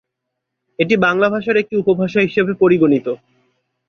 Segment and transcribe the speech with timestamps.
[0.79, 3.07] এটি বাংলা ভাষার একটি উপভাষা হিসেবে পরিগণিত।